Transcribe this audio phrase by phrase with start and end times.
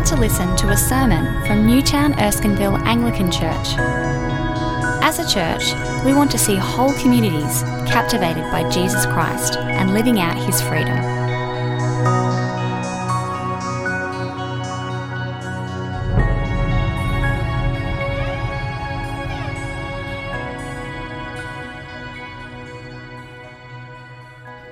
[0.00, 3.74] about to listen to a sermon from Newtown Erskineville Anglican Church.
[5.02, 5.74] As a church,
[6.06, 10.96] we want to see whole communities captivated by Jesus Christ and living out his freedom.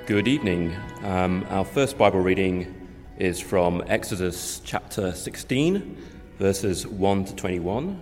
[0.06, 0.74] Good evening.
[1.02, 2.77] Um, our first Bible reading
[3.18, 5.96] is from Exodus chapter 16,
[6.38, 8.00] verses 1 to 21,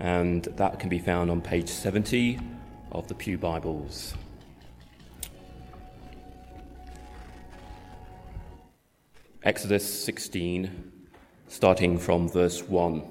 [0.00, 2.40] and that can be found on page 70
[2.90, 4.14] of the Pew Bibles.
[9.42, 10.92] Exodus 16,
[11.46, 13.02] starting from verse 1.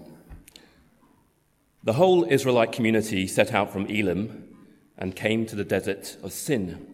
[1.83, 4.55] The whole Israelite community set out from Elim
[4.97, 6.89] and came to the desert of Sin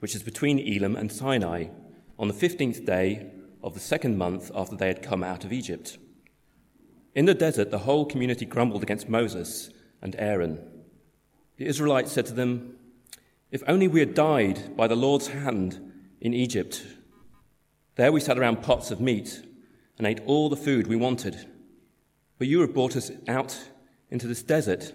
[0.00, 1.66] which is between Elim and Sinai,
[2.18, 3.30] on the 15th day
[3.66, 5.98] of the second month after they had come out of Egypt.
[7.16, 10.60] In the desert, the whole community grumbled against Moses and Aaron.
[11.56, 12.76] The Israelites said to them,
[13.50, 15.80] If only we had died by the Lord's hand
[16.20, 16.86] in Egypt.
[17.96, 19.42] There we sat around pots of meat
[19.98, 21.48] and ate all the food we wanted.
[22.38, 23.58] But you have brought us out
[24.10, 24.92] into this desert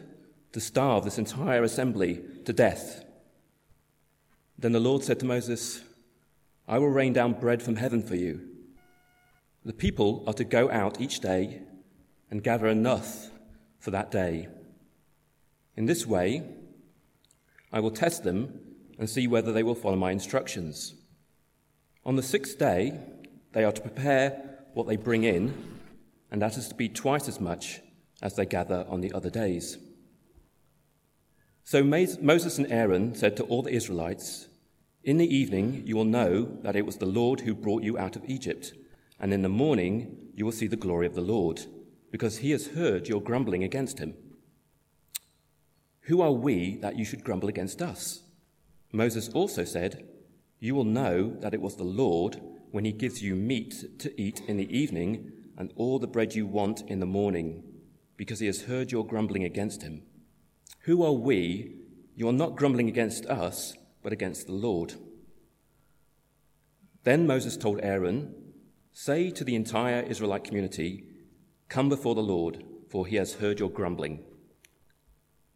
[0.54, 3.04] to starve this entire assembly to death.
[4.58, 5.82] Then the Lord said to Moses,
[6.70, 8.51] I will rain down bread from heaven for you.
[9.64, 11.62] The people are to go out each day
[12.30, 13.30] and gather enough
[13.80, 14.48] for that day.
[15.76, 16.44] In this way,
[17.72, 18.60] I will test them
[18.98, 20.96] and see whether they will follow my instructions.
[22.06, 23.00] On the sixth day,
[23.54, 25.54] they are to prepare what they bring in,
[26.32, 27.82] and that is to be twice as much
[28.22, 29.78] as they gather on the other days.
[31.64, 34.48] So Moses and Aaron said to all the Israelites,
[35.04, 38.16] in the evening, you will know that it was the Lord who brought you out
[38.16, 38.74] of Egypt,
[39.22, 41.62] and in the morning, you will see the glory of the Lord,
[42.12, 44.16] because he has heard your grumbling against him.
[46.02, 48.24] Who are we that you should grumble against us?
[48.92, 50.08] Moses also said,
[50.60, 54.42] You will know that it was the Lord when he gives you meat to eat
[54.48, 57.64] in the evening and all the bread you want in the morning,
[58.18, 60.02] because he has heard your grumbling against him.
[60.82, 61.76] Who are we?
[62.16, 64.96] You are not grumbling against us but against the Lord.
[67.04, 68.34] Then Moses told Aaron,
[68.94, 71.06] Say to the entire Israelite community,
[71.70, 74.24] Come before the Lord, for he has heard your grumbling.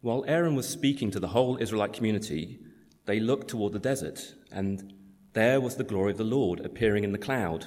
[0.00, 2.60] While Aaron was speaking to the whole Israelite community,
[3.04, 4.94] they looked toward the desert, and
[5.34, 7.66] there was the glory of the Lord appearing in the cloud.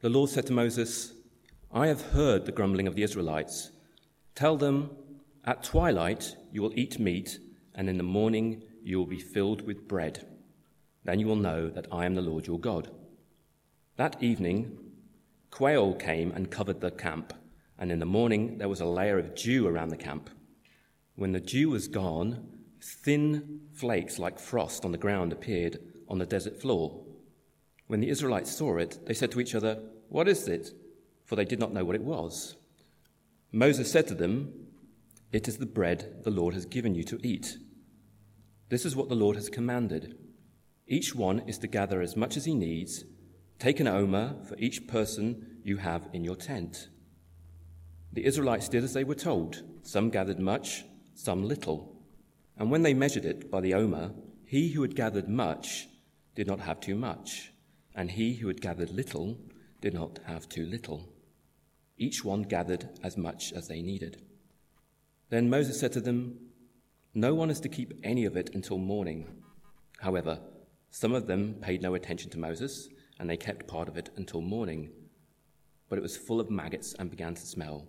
[0.00, 1.14] The Lord said to Moses,
[1.72, 3.70] I have heard the grumbling of the Israelites.
[4.34, 4.90] Tell them,
[5.44, 7.38] At twilight you will eat meat,
[7.74, 10.26] and in the morning you will be filled with bread.
[11.04, 12.90] Then you will know that I am the Lord your God.
[13.96, 14.76] That evening,
[15.50, 17.32] quail came and covered the camp,
[17.78, 20.28] and in the morning there was a layer of dew around the camp.
[21.14, 22.46] When the dew was gone,
[22.82, 27.06] thin flakes like frost on the ground appeared on the desert floor.
[27.86, 29.80] When the Israelites saw it, they said to each other,
[30.10, 30.72] What is it?
[31.24, 32.56] For they did not know what it was.
[33.50, 34.52] Moses said to them,
[35.32, 37.56] It is the bread the Lord has given you to eat.
[38.68, 40.18] This is what the Lord has commanded.
[40.86, 43.04] Each one is to gather as much as he needs.
[43.58, 46.88] Take an omer for each person you have in your tent.
[48.12, 49.62] The Israelites did as they were told.
[49.82, 50.84] Some gathered much,
[51.14, 51.96] some little.
[52.56, 54.12] And when they measured it by the omer,
[54.44, 55.88] he who had gathered much
[56.34, 57.52] did not have too much,
[57.94, 59.38] and he who had gathered little
[59.80, 61.08] did not have too little.
[61.98, 64.22] Each one gathered as much as they needed.
[65.30, 66.38] Then Moses said to them,
[67.16, 69.26] no one is to keep any of it until morning.
[70.00, 70.38] However,
[70.90, 74.40] some of them paid no attention to Moses, and they kept part of it until
[74.40, 74.90] morning.
[75.88, 77.86] But it was full of maggots and began to smell.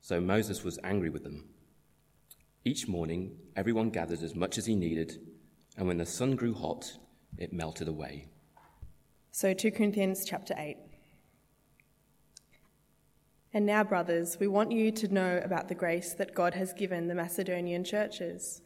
[0.00, 1.48] So Moses was angry with them.
[2.64, 5.20] Each morning, everyone gathered as much as he needed,
[5.76, 6.98] and when the sun grew hot,
[7.36, 8.26] it melted away.
[9.30, 10.76] So 2 Corinthians chapter 8.
[13.54, 17.08] And now, brothers, we want you to know about the grace that God has given
[17.08, 18.60] the Macedonian churches.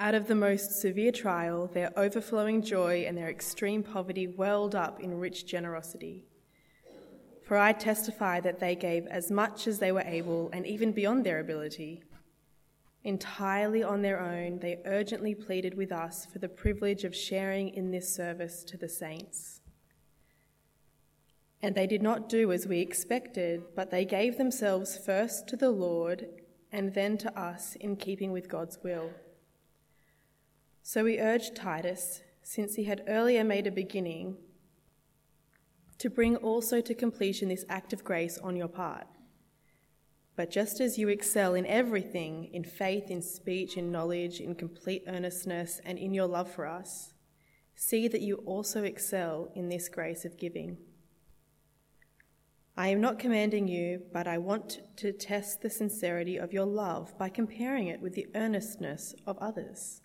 [0.00, 4.98] Out of the most severe trial, their overflowing joy and their extreme poverty welled up
[4.98, 6.24] in rich generosity.
[7.44, 11.26] For I testify that they gave as much as they were able and even beyond
[11.26, 12.02] their ability.
[13.04, 17.90] Entirely on their own, they urgently pleaded with us for the privilege of sharing in
[17.90, 19.60] this service to the saints.
[21.60, 25.70] And they did not do as we expected, but they gave themselves first to the
[25.70, 26.26] Lord
[26.72, 29.10] and then to us in keeping with God's will.
[30.82, 34.36] So we urge Titus, since he had earlier made a beginning,
[35.98, 39.06] to bring also to completion this act of grace on your part.
[40.36, 45.04] But just as you excel in everything, in faith, in speech, in knowledge, in complete
[45.06, 47.12] earnestness, and in your love for us,
[47.74, 50.78] see that you also excel in this grace of giving.
[52.76, 57.18] I am not commanding you, but I want to test the sincerity of your love
[57.18, 60.00] by comparing it with the earnestness of others.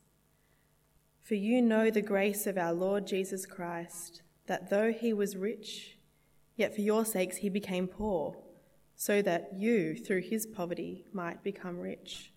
[1.25, 5.97] For you know the grace of our Lord Jesus Christ that though he was rich,
[6.55, 8.37] yet for your sakes he became poor,
[8.95, 12.31] so that you, through his poverty, might become rich.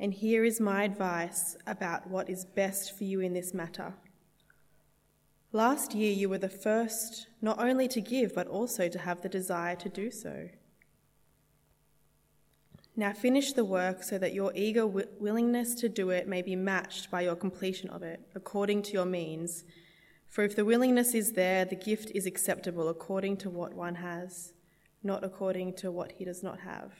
[0.00, 3.94] And here is my advice about what is best for you in this matter.
[5.52, 9.28] Last year, you were the first not only to give, but also to have the
[9.28, 10.48] desire to do so.
[12.98, 17.10] Now finish the work so that your eager willingness to do it may be matched
[17.10, 19.64] by your completion of it, according to your means
[20.28, 24.52] for if the willingness is there, the gift is acceptable according to what one has,
[25.02, 26.92] not according to what he does not have.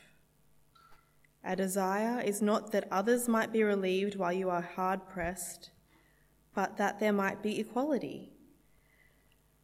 [1.45, 5.71] Our desire is not that others might be relieved while you are hard pressed,
[6.55, 8.33] but that there might be equality.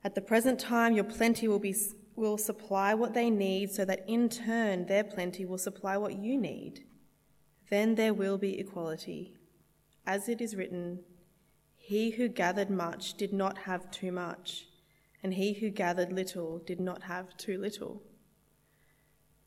[0.04, 1.74] At the present time, your plenty will, be,
[2.16, 6.36] will supply what they need, so that in turn their plenty will supply what you
[6.38, 6.84] need.
[7.70, 9.34] Then there will be equality.
[10.06, 11.00] As it is written,
[11.76, 14.66] he who gathered much did not have too much,
[15.22, 18.02] and he who gathered little did not have too little.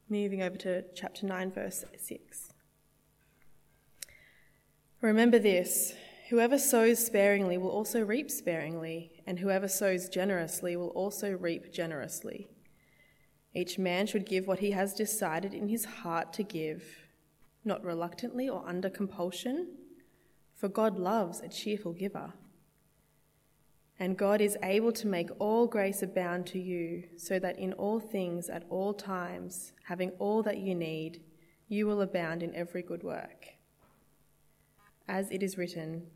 [0.09, 2.53] Moving over to chapter 9, verse 6.
[5.01, 5.93] Remember this
[6.29, 12.49] whoever sows sparingly will also reap sparingly, and whoever sows generously will also reap generously.
[13.57, 16.83] Each man should give what he has decided in his heart to give,
[17.65, 19.69] not reluctantly or under compulsion
[20.57, 22.33] for God loves a cheerful giver.
[23.99, 27.99] And God is able to make all grace abound to you, so that in all
[27.99, 31.21] things, at all times, having all that you need,
[31.67, 33.55] you will abound in every good work.
[35.07, 36.07] As it is written,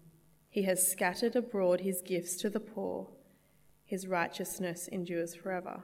[0.49, 3.09] He has scattered abroad His gifts to the poor,
[3.83, 5.83] His righteousness endures forever.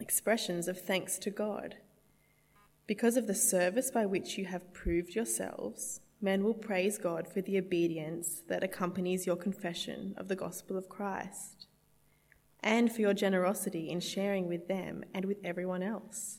[0.00, 1.76] expressions of thanks to God.
[2.86, 7.40] Because of the service by which you have proved yourselves, men will praise God for
[7.40, 11.66] the obedience that accompanies your confession of the gospel of Christ,
[12.60, 16.38] and for your generosity in sharing with them and with everyone else.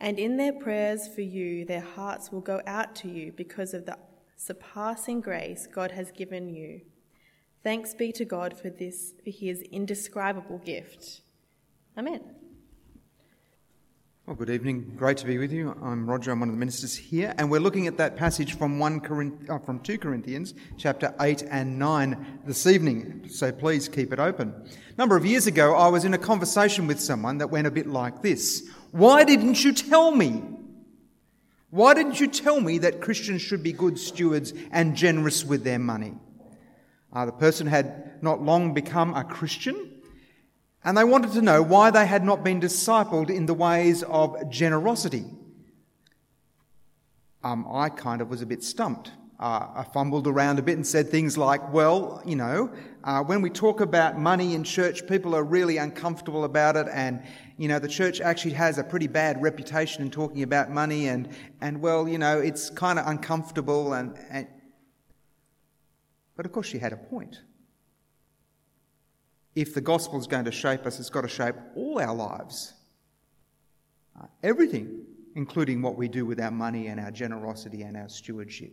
[0.00, 3.86] And in their prayers for you, their hearts will go out to you because of
[3.86, 3.98] the
[4.36, 6.82] surpassing grace God has given you.
[7.64, 11.22] Thanks be to God for this, for his indescribable gift.
[11.98, 12.20] Amen.
[14.24, 14.92] Well, good evening.
[14.94, 15.76] Great to be with you.
[15.82, 16.30] I'm Roger.
[16.30, 19.50] I'm one of the ministers here, and we're looking at that passage from one Corinth-
[19.50, 23.28] uh, from two Corinthians, chapter eight and nine, this evening.
[23.28, 24.54] So please keep it open.
[24.54, 27.70] A number of years ago, I was in a conversation with someone that went a
[27.72, 30.44] bit like this: Why didn't you tell me?
[31.70, 35.80] Why didn't you tell me that Christians should be good stewards and generous with their
[35.80, 36.14] money?
[37.12, 39.97] Uh, the person had not long become a Christian
[40.84, 44.48] and they wanted to know why they had not been discipled in the ways of
[44.50, 45.24] generosity.
[47.42, 49.12] Um, I kind of was a bit stumped.
[49.40, 52.72] Uh, I fumbled around a bit and said things like, well, you know,
[53.04, 57.22] uh, when we talk about money in church, people are really uncomfortable about it, and,
[57.56, 61.28] you know, the church actually has a pretty bad reputation in talking about money, and,
[61.60, 64.48] and well, you know, it's kind of uncomfortable, and, and.
[66.34, 67.40] But of course, she had a point
[69.60, 72.74] if the gospel is going to shape us, it's got to shape all our lives.
[74.16, 78.72] Uh, everything, including what we do with our money and our generosity and our stewardship.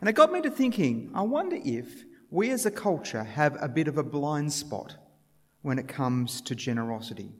[0.00, 3.68] And it got me to thinking I wonder if we as a culture have a
[3.68, 4.96] bit of a blind spot
[5.62, 7.30] when it comes to generosity.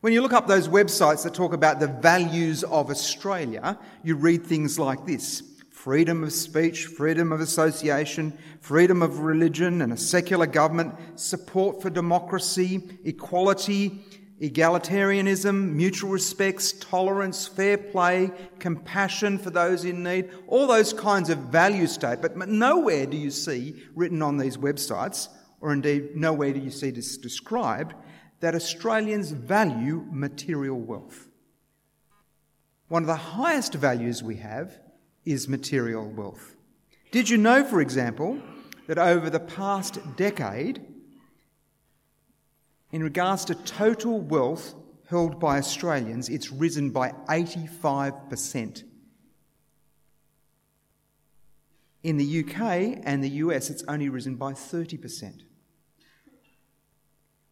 [0.00, 4.46] When you look up those websites that talk about the values of Australia, you read
[4.46, 5.42] things like this
[5.88, 11.88] freedom of speech, freedom of association, freedom of religion and a secular government, support for
[11.88, 14.04] democracy, equality,
[14.38, 21.38] egalitarianism, mutual respects, tolerance, fair play, compassion for those in need, all those kinds of
[21.38, 22.36] value statements.
[22.36, 25.28] But nowhere do you see written on these websites
[25.62, 27.94] or indeed nowhere do you see this described,
[28.40, 31.28] that Australians value material wealth.
[32.88, 34.78] One of the highest values we have
[35.28, 36.56] is material wealth.
[37.10, 38.38] Did you know, for example,
[38.86, 40.84] that over the past decade,
[42.92, 44.74] in regards to total wealth
[45.08, 48.84] held by Australians, it's risen by 85%.
[52.02, 55.42] In the UK and the US, it's only risen by 30%.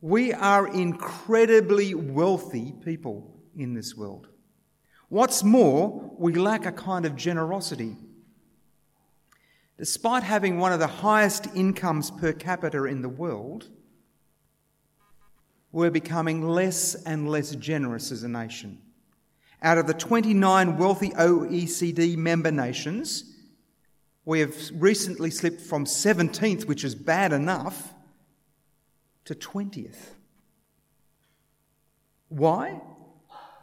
[0.01, 4.29] We are incredibly wealthy people in this world.
[5.09, 7.97] What's more, we lack a kind of generosity.
[9.79, 13.69] Despite having one of the highest incomes per capita in the world,
[15.71, 18.81] we're becoming less and less generous as a nation.
[19.63, 23.35] Out of the 29 wealthy OECD member nations,
[24.25, 27.95] we have recently slipped from 17th, which is bad enough,
[29.25, 30.15] to 20th.
[32.29, 32.81] Why?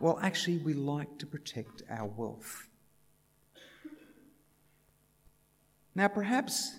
[0.04, 2.68] Well, actually, we like to protect our wealth.
[5.96, 6.76] Now, perhaps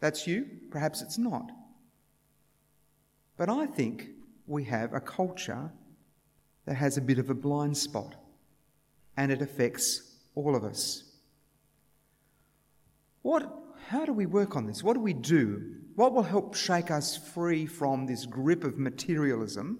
[0.00, 1.48] that's you, perhaps it's not.
[3.36, 4.08] But I think
[4.48, 5.70] we have a culture
[6.66, 8.16] that has a bit of a blind spot,
[9.16, 11.04] and it affects all of us.
[13.22, 13.48] What,
[13.86, 14.82] how do we work on this?
[14.82, 15.76] What do we do?
[15.94, 19.78] What will help shake us free from this grip of materialism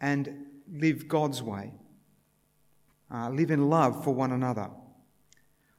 [0.00, 1.72] and live God's way?
[3.12, 4.70] Uh, live in love for one another.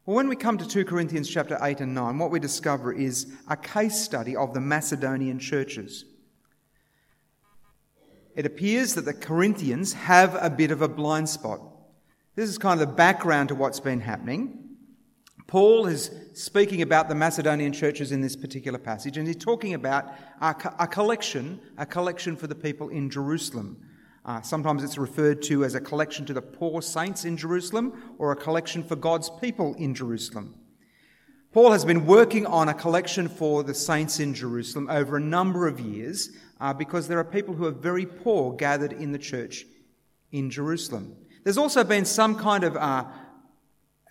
[0.05, 3.31] Well, when we come to 2 Corinthians chapter 8 and 9, what we discover is
[3.47, 6.05] a case study of the Macedonian churches.
[8.35, 11.61] It appears that the Corinthians have a bit of a blind spot.
[12.35, 14.69] This is kind of the background to what's been happening.
[15.45, 20.13] Paul is speaking about the Macedonian churches in this particular passage, and he's talking about
[20.41, 23.77] a, a collection, a collection for the people in Jerusalem.
[24.29, 28.31] Uh, sometimes it's referred to as a collection to the poor saints in Jerusalem or
[28.31, 30.53] a collection for God's people in Jerusalem.
[31.51, 35.67] Paul has been working on a collection for the saints in Jerusalem over a number
[35.67, 39.65] of years uh, because there are people who are very poor gathered in the church
[40.31, 41.15] in Jerusalem.
[41.43, 43.05] There's also been some kind of uh,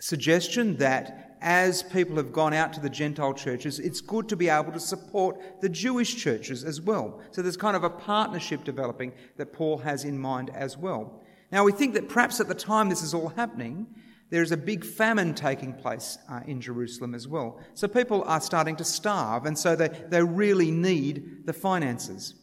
[0.01, 4.49] suggestion that as people have gone out to the Gentile churches, it's good to be
[4.49, 7.21] able to support the Jewish churches as well.
[7.31, 11.23] So there's kind of a partnership developing that Paul has in mind as well.
[11.51, 13.87] Now, we think that perhaps at the time this is all happening,
[14.31, 17.61] there is a big famine taking place uh, in Jerusalem as well.
[17.75, 22.35] So people are starting to starve, and so they, they really need the finances.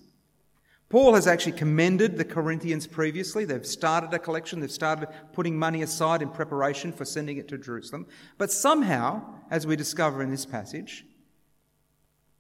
[0.96, 3.44] Paul has actually commended the Corinthians previously.
[3.44, 7.58] They've started a collection, they've started putting money aside in preparation for sending it to
[7.58, 8.08] Jerusalem.
[8.38, 9.22] But somehow,
[9.52, 11.04] as we discover in this passage,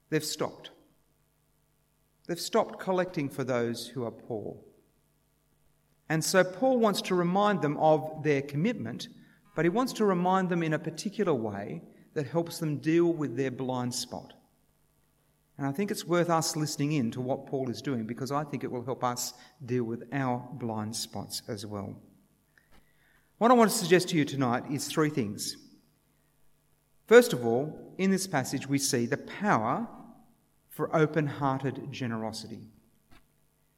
[0.09, 0.71] they've stopped.
[2.29, 4.55] They've stopped collecting for those who are poor.
[6.07, 9.09] And so Paul wants to remind them of their commitment,
[9.53, 11.81] but he wants to remind them in a particular way
[12.13, 14.31] that helps them deal with their blind spot.
[15.57, 18.43] And I think it's worth us listening in to what Paul is doing because I
[18.43, 19.33] think it will help us
[19.65, 21.95] deal with our blind spots as well.
[23.37, 25.57] What I want to suggest to you tonight is three things.
[27.07, 29.87] First of all, in this passage, we see the power
[30.69, 32.67] for open hearted generosity.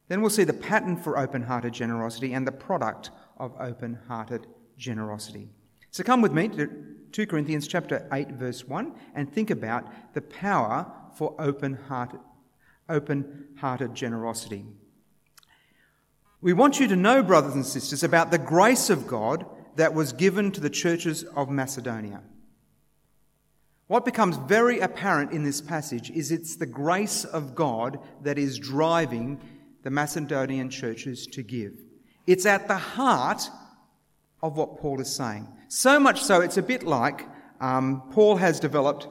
[0.08, 4.46] Then we'll see the pattern for open hearted generosity and the product of open hearted
[4.76, 5.50] generosity.
[5.90, 6.70] So come with me to
[7.12, 12.20] 2 Corinthians chapter 8 verse 1 and think about the power for open-hearted,
[12.88, 14.64] open-hearted generosity.
[16.40, 19.44] We want you to know, brothers and sisters, about the grace of God
[19.74, 22.22] that was given to the churches of Macedonia.
[23.88, 28.56] What becomes very apparent in this passage is it's the grace of God that is
[28.56, 29.40] driving
[29.82, 31.72] the Macedonian churches to give.
[32.28, 33.42] It's at the heart
[34.40, 35.48] of what Paul is saying.
[35.66, 37.26] So much so, it's a bit like
[37.60, 39.08] um, Paul has developed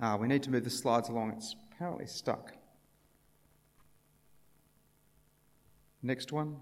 [0.00, 1.32] uh, we need to move the slides along.
[1.32, 2.52] It's apparently stuck.
[6.02, 6.56] Next one.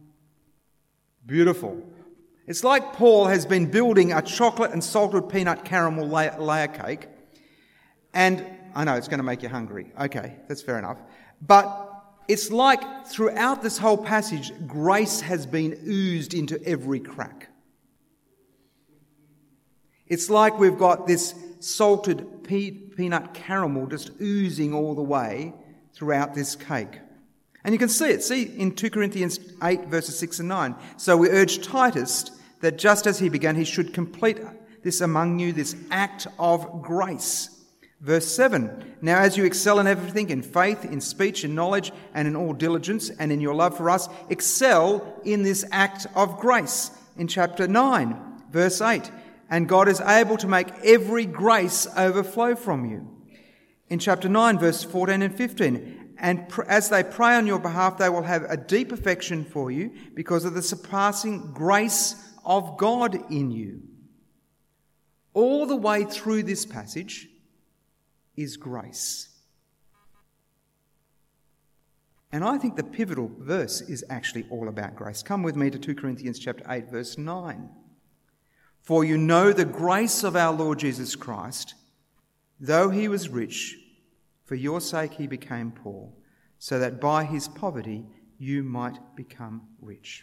[1.27, 1.83] Beautiful.
[2.47, 7.09] It's like Paul has been building a chocolate and salted peanut caramel layer cake.
[8.15, 9.93] And I know it's going to make you hungry.
[10.01, 10.99] Okay, that's fair enough.
[11.43, 11.93] But
[12.29, 17.49] it's like throughout this whole passage, grace has been oozed into every crack.
[20.09, 25.53] It's like we've got this salted peanut caramel just oozing all the way
[25.95, 27.01] throughout this cake.
[27.65, 28.23] And you can see it.
[28.23, 30.77] See in 2 Corinthians 8, verses 6 and 9.
[30.97, 34.39] So we urge Titus that just as he began, he should complete
[34.85, 37.65] this among you, this act of grace.
[38.01, 42.29] Verse 7 Now, as you excel in everything, in faith, in speech, in knowledge, and
[42.29, 46.93] in all diligence, and in your love for us, excel in this act of grace.
[47.17, 48.17] In chapter 9,
[48.53, 49.11] verse 8
[49.49, 53.09] And God is able to make every grace overflow from you.
[53.89, 57.99] In chapter 9, verse 14 and 15 and pr- as they pray on your behalf,
[57.99, 63.31] they will have a deep affection for you because of the surpassing grace of God
[63.31, 63.83] in you.
[65.35, 67.29] All the way through this passage,
[68.37, 69.31] is grace.
[72.33, 75.23] And I think the pivotal verse is actually all about grace.
[75.23, 77.71] Come with me to 2 Corinthians chapter 8 verse 9.
[78.87, 81.75] For you know the grace of our Lord Jesus Christ,
[82.61, 83.77] though he was rich,
[84.45, 86.13] for your sake he became poor,
[86.61, 88.07] so that by his poverty
[88.39, 90.23] you might become rich.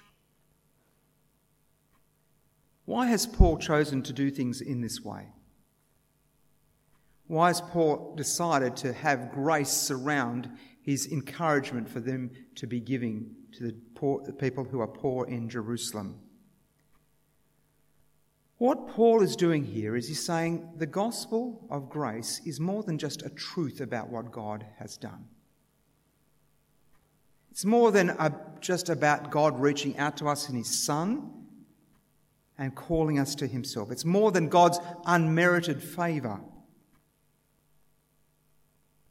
[2.85, 5.27] Why has Paul chosen to do things in this way?
[7.27, 10.49] Why has Paul decided to have grace surround
[10.81, 15.25] his encouragement for them to be giving to the, poor, the people who are poor
[15.25, 16.21] in Jerusalem?
[18.63, 22.97] What Paul is doing here is he's saying the gospel of grace is more than
[22.97, 25.25] just a truth about what God has done.
[27.51, 31.29] It's more than a, just about God reaching out to us in his Son
[32.57, 33.91] and calling us to himself.
[33.91, 36.39] It's more than God's unmerited favour.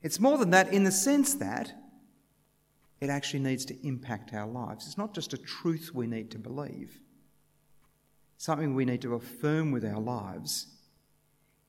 [0.00, 1.74] It's more than that in the sense that
[3.02, 4.86] it actually needs to impact our lives.
[4.86, 7.01] It's not just a truth we need to believe,
[8.42, 10.66] something we need to affirm with our lives.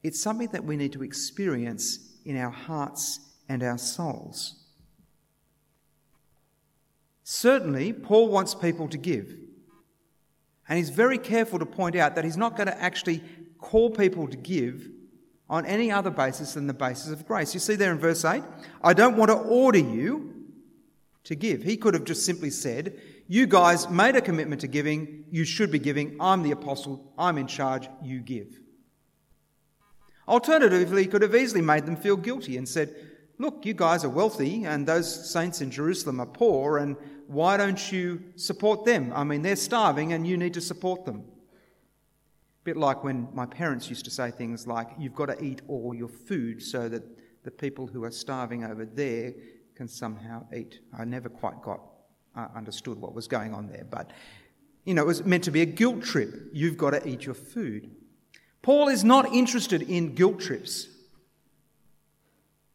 [0.02, 4.56] It's something that we need to experience in our hearts and our souls.
[7.24, 9.36] Certainly, Paul wants people to give.
[10.68, 13.22] And he's very careful to point out that he's not going to actually
[13.60, 14.90] call people to give
[15.52, 17.54] on any other basis than the basis of grace.
[17.54, 18.42] You see there in verse 8,
[18.84, 20.34] I don't want to order you
[21.26, 21.62] to give.
[21.62, 23.00] He could have just simply said,
[23.34, 26.18] You guys made a commitment to giving, you should be giving.
[26.20, 28.60] I'm the apostle, I'm in charge, you give.
[30.28, 32.96] Alternatively, he could have easily made them feel guilty and said,
[33.40, 37.92] Look, you guys are wealthy, and those saints in Jerusalem are poor, and why don't
[37.92, 39.12] you support them?
[39.16, 41.24] I mean, they're starving, and you need to support them
[42.64, 45.96] bit like when my parents used to say things like, You've got to eat all
[45.96, 47.02] your food so that
[47.44, 49.34] the people who are starving over there
[49.74, 50.82] can somehow eat.
[50.96, 51.93] I never quite got
[52.36, 54.12] uh, understood what was going on there, but
[54.86, 56.50] you know, it was meant to be a guilt trip.
[56.52, 57.90] You've got to eat your food.
[58.62, 60.88] Paul is not interested in guilt trips.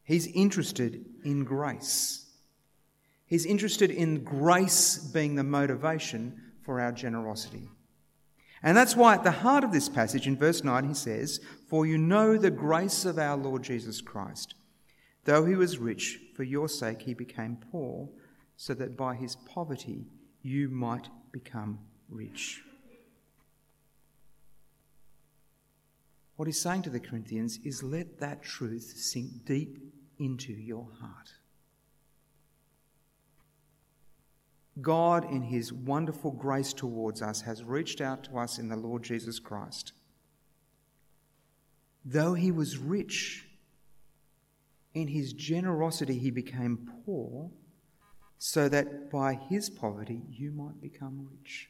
[0.05, 2.27] He's interested in grace.
[3.27, 7.69] He's interested in grace being the motivation for our generosity.
[8.63, 11.87] And that's why at the heart of this passage in verse 9 he says, For
[11.87, 14.55] you know the grace of our Lord Jesus Christ.
[15.25, 18.09] Though he was rich, for your sake he became poor,
[18.59, 20.05] so that by his poverty
[20.43, 21.79] you might become
[22.11, 22.61] rich.
[26.37, 29.79] What he's saying to the Corinthians is let that truth sink deep
[30.19, 31.33] into your heart.
[34.81, 39.03] God, in His wonderful grace towards us, has reached out to us in the Lord
[39.03, 39.93] Jesus Christ.
[42.05, 43.47] Though He was rich,
[44.95, 47.51] in His generosity He became poor,
[48.39, 51.69] so that by His poverty you might become rich.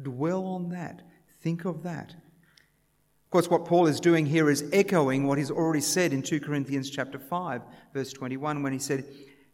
[0.00, 1.02] Dwell on that.
[1.40, 2.10] Think of that.
[2.10, 6.40] Of course, what Paul is doing here is echoing what he's already said in 2
[6.40, 7.62] Corinthians chapter 5,
[7.94, 9.06] verse 21, when he said,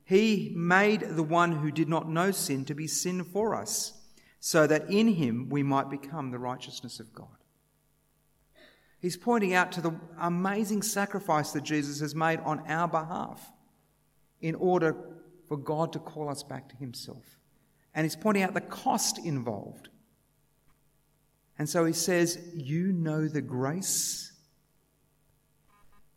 [0.09, 3.92] he made the one who did not know sin to be sin for us,
[4.40, 7.28] so that in him we might become the righteousness of God.
[9.00, 13.52] He's pointing out to the amazing sacrifice that Jesus has made on our behalf
[14.40, 14.96] in order
[15.48, 17.38] for God to call us back to himself.
[17.94, 19.88] And he's pointing out the cost involved.
[21.58, 24.32] And so he says, You know the grace.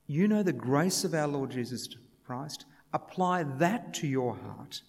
[0.05, 1.87] You know the grace of our Lord Jesus
[2.25, 4.81] Christ Apply that to your heart.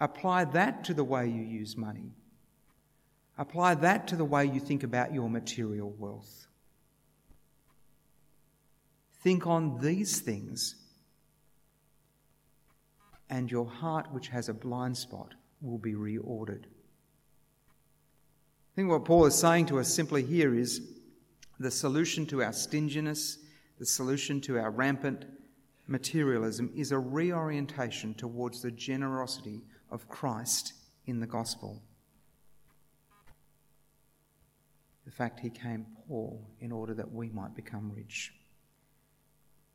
[0.00, 2.12] Apply that to the way you use money.
[3.36, 6.46] Apply that to the way you think about your material wealth.
[9.20, 10.76] Think on these things,
[13.30, 16.64] and your heart, which has a blind spot, will be reordered.
[16.64, 20.82] I think what Paul is saying to us simply here is
[21.58, 23.38] the solution to our stinginess,
[23.78, 25.24] the solution to our rampant
[25.88, 30.74] materialism is a reorientation towards the generosity of Christ
[31.06, 31.82] in the gospel.
[35.06, 38.32] The fact he came poor in order that we might become rich.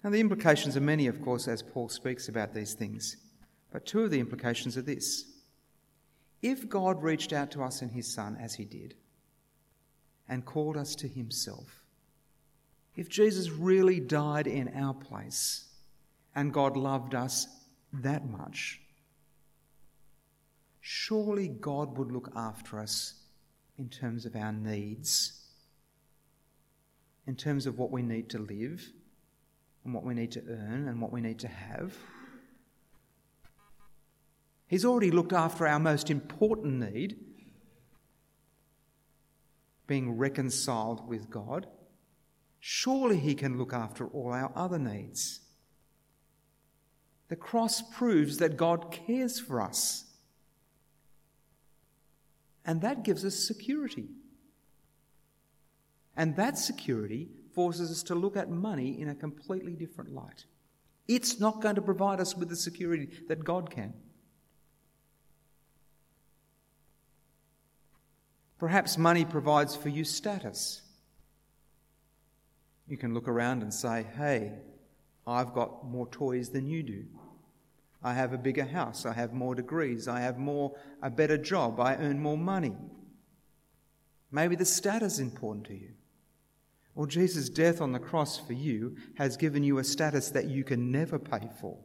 [0.03, 3.17] Now, the implications are many, of course, as Paul speaks about these things,
[3.73, 5.25] but two of the implications are this.
[6.43, 8.93] If God reached out to us in His Son, as He did,
[10.29, 11.81] and called us to Himself,
[12.95, 15.65] if Jesus really died in our place
[16.35, 17.47] and God loved us
[17.91, 18.79] that much,
[20.79, 23.15] surely God would look after us
[23.79, 25.41] in terms of our needs,
[27.25, 28.87] in terms of what we need to live,
[29.83, 31.97] and what we need to earn, and what we need to have.
[34.73, 37.15] He's already looked after our most important need,
[39.85, 41.67] being reconciled with God.
[42.59, 45.41] Surely He can look after all our other needs.
[47.27, 50.05] The cross proves that God cares for us.
[52.65, 54.07] And that gives us security.
[56.17, 60.45] And that security forces us to look at money in a completely different light.
[61.07, 63.93] It's not going to provide us with the security that God can.
[68.63, 70.83] Perhaps money provides for you status.
[72.87, 74.53] You can look around and say, hey,
[75.27, 77.03] I've got more toys than you do.
[78.01, 79.05] I have a bigger house.
[79.05, 80.07] I have more degrees.
[80.07, 81.77] I have more, a better job.
[81.81, 82.77] I earn more money.
[84.31, 85.89] Maybe the status is important to you.
[86.95, 90.63] Or Jesus' death on the cross for you has given you a status that you
[90.63, 91.77] can never pay for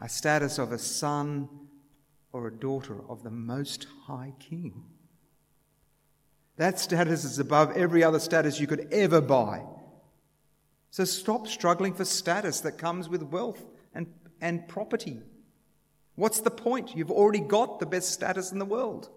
[0.00, 1.67] a status of a son
[2.32, 4.84] or a daughter of the Most High King.
[6.56, 9.64] That status is above every other status you could ever buy.
[10.90, 13.64] So stop struggling for status that comes with wealth
[13.94, 14.06] and,
[14.40, 15.22] and property.
[16.16, 16.96] What's the point?
[16.96, 19.08] You've already got the best status in the world.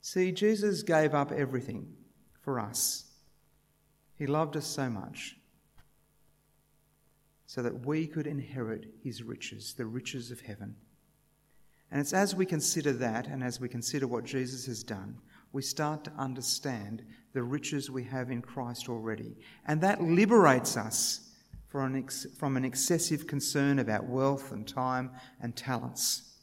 [0.00, 1.92] See, Jesus gave up everything
[2.40, 3.04] for us.
[4.14, 5.36] He loved us so much
[7.46, 10.74] so that we could inherit his riches, the riches of heaven.
[11.90, 15.18] And it's as we consider that and as we consider what Jesus has done,
[15.52, 19.36] we start to understand the riches we have in Christ already.
[19.66, 21.20] And that liberates us
[21.68, 26.34] from an, ex- from an excessive concern about wealth and time and talents.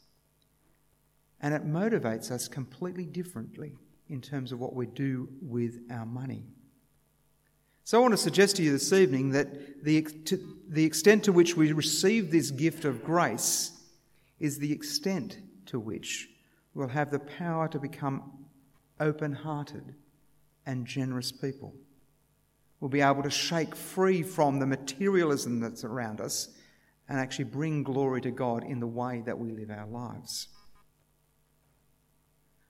[1.40, 3.74] And it motivates us completely differently
[4.08, 6.53] in terms of what we do with our money.
[7.86, 10.06] So I want to suggest to you this evening that the,
[10.70, 13.72] the extent to which we receive this gift of grace
[14.40, 16.30] is the extent to which
[16.72, 18.46] we'll have the power to become
[19.00, 19.94] open hearted
[20.64, 21.74] and generous people.
[22.80, 26.48] We'll be able to shake free from the materialism that's around us
[27.06, 30.48] and actually bring glory to God in the way that we live our lives.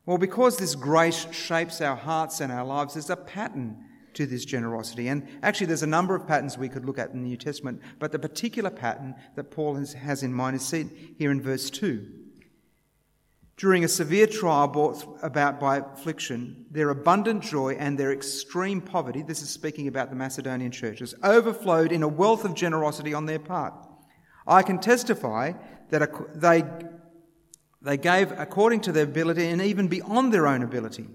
[0.06, 3.78] Well, because this grace shapes our hearts and our lives, there's a pattern
[4.14, 5.08] to this generosity.
[5.08, 7.80] And actually, there's a number of patterns we could look at in the New Testament,
[7.98, 11.70] but the particular pattern that Paul has, has in mind is seen here in verse
[11.70, 12.06] 2.
[13.56, 19.22] During a severe trial brought about by affliction, their abundant joy and their extreme poverty,
[19.22, 23.38] this is speaking about the Macedonian churches, overflowed in a wealth of generosity on their
[23.38, 23.74] part.
[24.46, 25.52] I can testify
[25.90, 26.64] that they,
[27.80, 31.06] they gave according to their ability and even beyond their own ability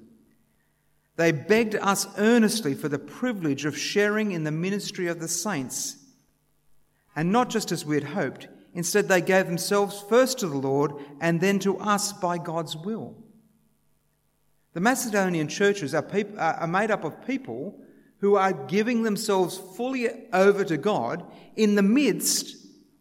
[1.19, 5.97] they begged us earnestly for the privilege of sharing in the ministry of the saints.
[7.13, 10.93] And not just as we had hoped, instead, they gave themselves first to the Lord
[11.19, 13.17] and then to us by God's will.
[14.71, 17.77] The Macedonian churches are, peop- are made up of people
[18.19, 22.55] who are giving themselves fully over to God in the midst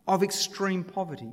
[0.09, 1.31] of extreme poverty.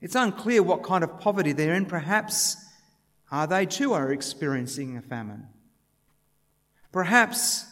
[0.00, 1.86] It's unclear what kind of poverty they're in.
[1.86, 2.56] Perhaps
[3.30, 5.48] uh, they too are experiencing a famine.
[6.92, 7.66] Perhaps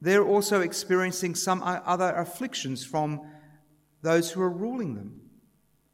[0.00, 3.20] they're also experiencing some other afflictions from
[4.02, 5.20] those who are ruling them.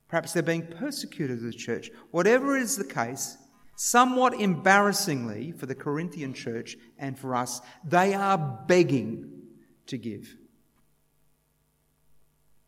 [0.08, 1.90] Perhaps they're being persecuted as a church.
[2.12, 3.36] Whatever is the case,
[3.76, 9.42] somewhat embarrassingly for the Corinthian church and for us, they are begging
[9.86, 10.36] to give.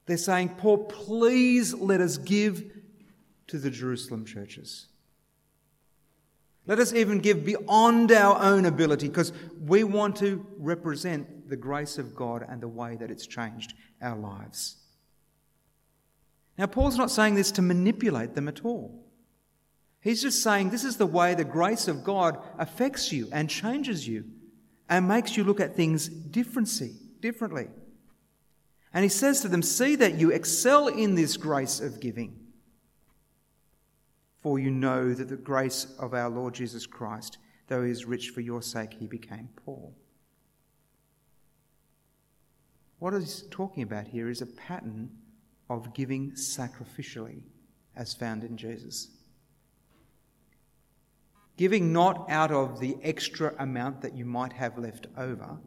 [0.09, 2.65] They're saying, Paul, please let us give
[3.49, 4.87] to the Jerusalem churches.
[6.67, 11.99] Let us even give beyond our own ability because we want to represent the grace
[11.99, 14.77] of God and the way that it's changed our lives.
[16.57, 19.05] Now, Paul's not saying this to manipulate them at all.
[20.01, 24.09] He's just saying this is the way the grace of God affects you and changes
[24.09, 24.25] you
[24.89, 27.69] and makes you look at things differently.
[28.93, 32.39] And he says to them, See that you excel in this grace of giving.
[34.41, 38.31] For you know that the grace of our Lord Jesus Christ, though he is rich
[38.31, 39.91] for your sake, he became poor.
[42.99, 45.11] What he's talking about here is a pattern
[45.71, 47.43] of giving sacrificially,
[47.95, 49.09] as found in Jesus.
[51.57, 55.59] Giving not out of the extra amount that you might have left over,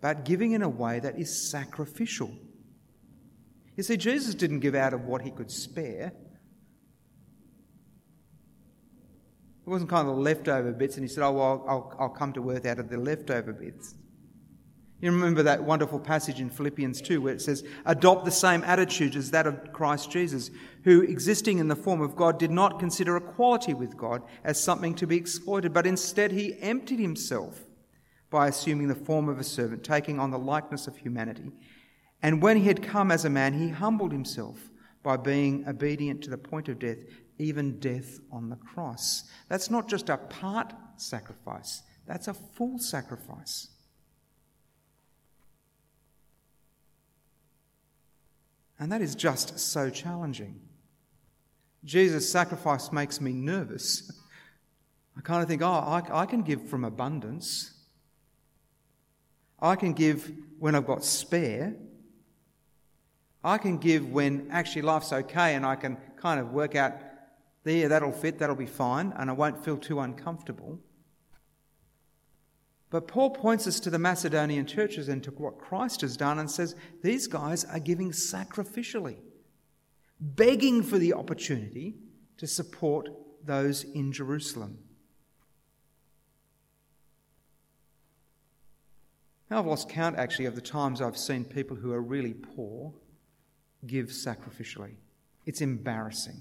[0.00, 2.30] but giving in a way that is sacrificial.
[3.76, 6.12] You see, Jesus didn't give out of what he could spare.
[9.66, 12.32] It wasn't kind of the leftover bits, and he said, Oh, well, I'll, I'll come
[12.34, 13.94] to earth out of the leftover bits.
[15.00, 19.16] You remember that wonderful passage in Philippians 2 where it says, Adopt the same attitude
[19.16, 20.50] as that of Christ Jesus,
[20.84, 24.94] who, existing in the form of God, did not consider equality with God as something
[24.96, 27.64] to be exploited, but instead he emptied himself
[28.30, 31.50] by assuming the form of a servant, taking on the likeness of humanity.
[32.22, 34.70] And when he had come as a man, he humbled himself
[35.02, 36.98] by being obedient to the point of death,
[37.38, 39.24] even death on the cross.
[39.48, 43.68] That's not just a part sacrifice, that's a full sacrifice.
[48.78, 50.58] And that is just so challenging.
[51.84, 54.10] Jesus' sacrifice makes me nervous.
[55.16, 57.74] I kind of think, oh, I, I, can give from abundance.
[59.60, 61.74] I can give when I've got spare.
[63.42, 66.94] I can give when actually life's okay and I can kind of work out,
[67.64, 70.78] there, that'll fit, that'll be fine, and I won't feel too uncomfortable.
[72.90, 76.50] But Paul points us to the Macedonian churches and to what Christ has done and
[76.50, 79.18] says these guys are giving sacrificially,
[80.18, 81.94] begging for the opportunity
[82.38, 83.08] to support
[83.44, 84.78] those in Jerusalem.
[89.50, 92.94] Now, I've lost count actually of the times I've seen people who are really poor
[93.86, 94.94] give sacrificially.
[95.44, 96.40] It's embarrassing.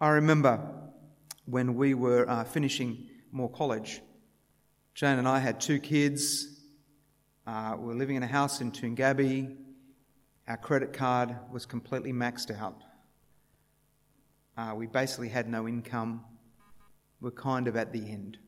[0.00, 0.60] I remember
[1.46, 4.00] when we were uh, finishing Moore College
[4.98, 6.60] Jane and I had two kids.
[7.46, 9.56] Uh, we were living in a house in Toongabbie.
[10.48, 12.82] Our credit card was completely maxed out.
[14.56, 16.24] Uh, we basically had no income.
[17.20, 18.38] We're kind of at the end.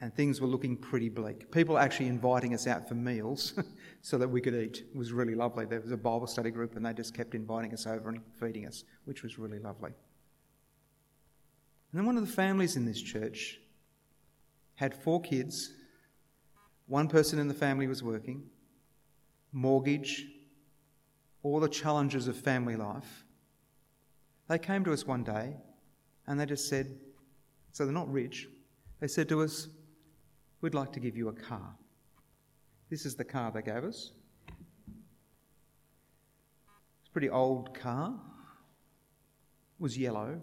[0.00, 1.50] And things were looking pretty bleak.
[1.50, 3.54] People actually inviting us out for meals
[4.02, 4.84] so that we could eat.
[4.92, 5.64] It was really lovely.
[5.64, 8.66] There was a Bible study group and they just kept inviting us over and feeding
[8.66, 9.92] us, which was really lovely.
[11.92, 13.58] And then one of the families in this church
[14.74, 15.72] had four kids,
[16.86, 18.42] one person in the family was working,
[19.52, 20.26] mortgage,
[21.42, 23.24] all the challenges of family life.
[24.48, 25.56] They came to us one day
[26.26, 26.98] and they just said,
[27.72, 28.48] so they're not rich,
[29.00, 29.68] they said to us,
[30.66, 31.76] We'd like to give you a car.
[32.90, 34.10] This is the car they gave us.
[34.48, 34.56] It's
[37.08, 40.40] a pretty old car, it was yellow.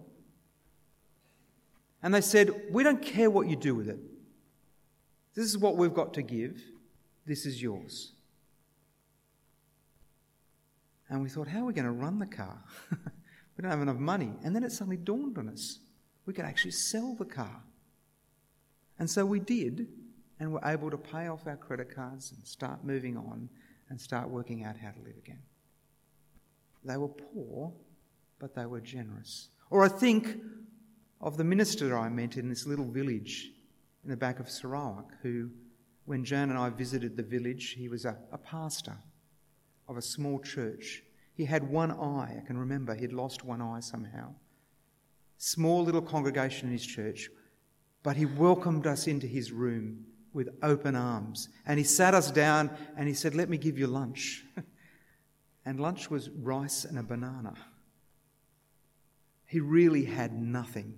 [2.02, 3.98] And they said, We don't care what you do with it.
[5.34, 6.58] This is what we've got to give.
[7.26, 8.12] This is yours.
[11.10, 12.64] And we thought, how are we going to run the car?
[12.90, 14.32] we don't have enough money.
[14.42, 15.80] And then it suddenly dawned on us
[16.24, 17.60] we could actually sell the car.
[18.98, 19.86] And so we did,
[20.40, 23.48] and were able to pay off our credit cards and start moving on
[23.88, 25.42] and start working out how to live again.
[26.84, 27.72] They were poor,
[28.38, 29.48] but they were generous.
[29.70, 30.36] Or I think
[31.20, 33.50] of the minister I met in this little village
[34.02, 35.50] in the back of Sarawak who,
[36.04, 38.96] when Jan and I visited the village, he was a, a pastor
[39.88, 41.02] of a small church.
[41.34, 42.36] He had one eye.
[42.42, 44.34] I can remember he'd lost one eye somehow.
[45.38, 47.30] Small little congregation in his church,
[48.02, 51.48] but he welcomed us into his room with open arms.
[51.64, 54.44] And he sat us down and he said, Let me give you lunch.
[55.64, 57.54] and lunch was rice and a banana.
[59.46, 60.94] He really had nothing.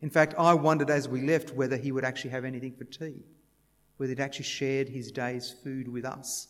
[0.00, 3.24] In fact, I wondered as we left whether he would actually have anything for tea,
[3.96, 6.48] whether he'd actually shared his day's food with us.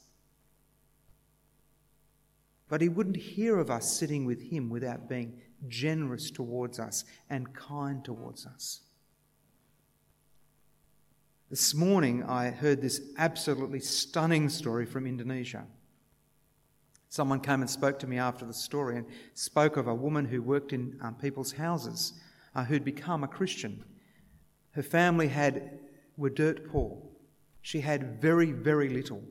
[2.68, 7.54] But he wouldn't hear of us sitting with him without being generous towards us and
[7.54, 8.80] kind towards us.
[11.50, 15.64] This morning, I heard this absolutely stunning story from Indonesia.
[17.08, 20.42] Someone came and spoke to me after the story and spoke of a woman who
[20.42, 22.12] worked in um, people's houses
[22.54, 23.82] uh, who'd become a Christian.
[24.72, 25.78] Her family had
[26.18, 26.98] were dirt poor.
[27.62, 29.22] She had very, very little.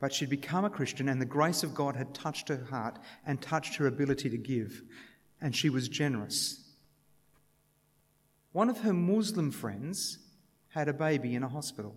[0.00, 3.40] But she'd become a Christian, and the grace of God had touched her heart and
[3.40, 4.82] touched her ability to give,
[5.40, 6.72] and she was generous.
[8.50, 10.18] One of her Muslim friends
[10.74, 11.94] had a baby in a hospital,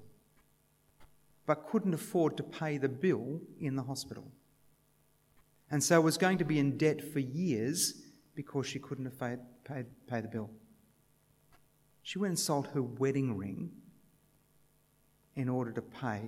[1.48, 4.32] but couldn't afford to pay the bill in the hospital.
[5.72, 8.04] and so was going to be in debt for years
[8.36, 10.50] because she couldn't paid, paid, pay the bill.
[12.04, 13.72] She went and sold her wedding ring
[15.36, 16.22] in order to pay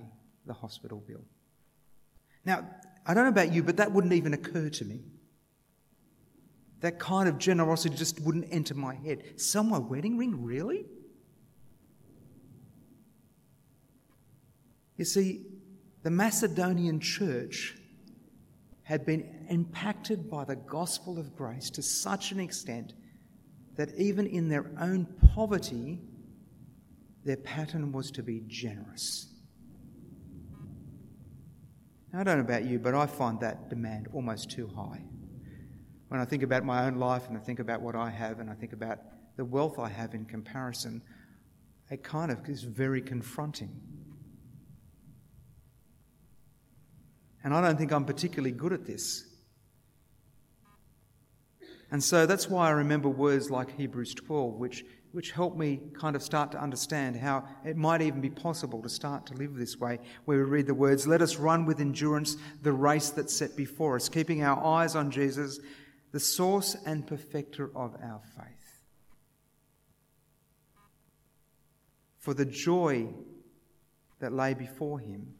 [0.44, 1.24] the hospital bill.
[2.44, 2.68] Now,
[3.06, 5.00] I don't know about you, but that wouldn't even occur to me.
[6.80, 9.40] That kind of generosity just wouldn't enter my head.
[9.40, 10.42] Sell my wedding ring?
[10.42, 10.84] Really?
[15.00, 15.46] You see,
[16.02, 17.74] the Macedonian church
[18.82, 22.92] had been impacted by the gospel of grace to such an extent
[23.76, 26.02] that even in their own poverty,
[27.24, 29.32] their pattern was to be generous.
[32.12, 35.02] Now, I don't know about you, but I find that demand almost too high.
[36.08, 38.50] When I think about my own life and I think about what I have and
[38.50, 38.98] I think about
[39.38, 41.00] the wealth I have in comparison,
[41.90, 43.80] it kind of is very confronting.
[47.42, 49.26] And I don't think I'm particularly good at this.
[51.90, 56.14] And so that's why I remember words like Hebrews 12, which, which help me kind
[56.14, 59.76] of start to understand how it might even be possible to start to live this
[59.78, 63.56] way, where we read the words, Let us run with endurance the race that's set
[63.56, 65.58] before us, keeping our eyes on Jesus,
[66.12, 68.84] the source and perfecter of our faith.
[72.18, 73.08] For the joy
[74.20, 75.34] that lay before him,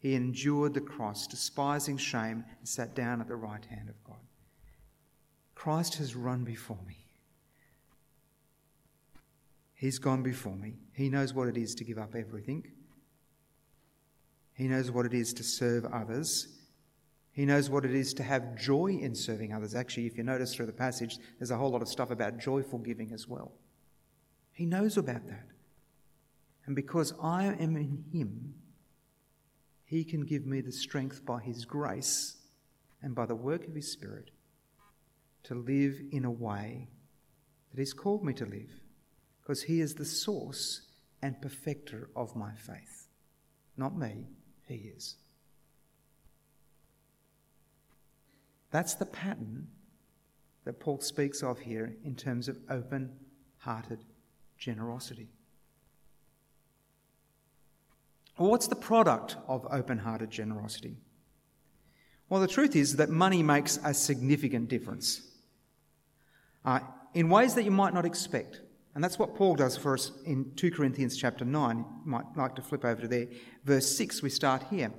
[0.00, 4.16] he endured the cross, despising shame, and sat down at the right hand of God.
[5.54, 6.96] Christ has run before me.
[9.74, 10.78] He's gone before me.
[10.94, 12.66] He knows what it is to give up everything.
[14.54, 16.48] He knows what it is to serve others.
[17.32, 19.74] He knows what it is to have joy in serving others.
[19.74, 22.78] Actually, if you notice through the passage, there's a whole lot of stuff about joyful
[22.78, 23.52] giving as well.
[24.52, 25.46] He knows about that.
[26.66, 28.54] And because I am in Him,
[29.90, 32.36] He can give me the strength by His grace
[33.02, 34.30] and by the work of His Spirit
[35.42, 36.86] to live in a way
[37.72, 38.70] that He's called me to live,
[39.42, 40.82] because He is the source
[41.22, 43.08] and perfecter of my faith.
[43.76, 44.28] Not me,
[44.68, 45.16] He is.
[48.70, 49.66] That's the pattern
[50.66, 53.10] that Paul speaks of here in terms of open
[53.58, 54.04] hearted
[54.56, 55.30] generosity.
[58.40, 60.96] Well, what's the product of open hearted generosity?
[62.30, 65.20] Well, the truth is that money makes a significant difference
[66.64, 66.80] uh,
[67.12, 68.62] in ways that you might not expect.
[68.94, 71.76] And that's what Paul does for us in 2 Corinthians chapter 9.
[71.76, 73.26] You might like to flip over to there.
[73.66, 74.90] Verse 6, we start here.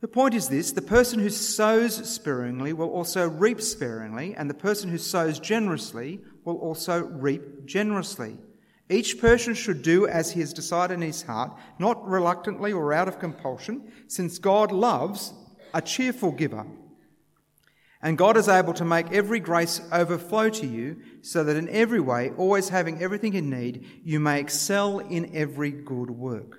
[0.00, 4.54] The point is this the person who sows sparingly will also reap sparingly, and the
[4.54, 8.38] person who sows generously will also reap generously.
[8.90, 13.08] Each person should do as he has decided in his heart, not reluctantly or out
[13.08, 15.32] of compulsion, since God loves
[15.72, 16.66] a cheerful giver.
[18.02, 22.00] And God is able to make every grace overflow to you, so that in every
[22.00, 26.58] way, always having everything in need, you may excel in every good work.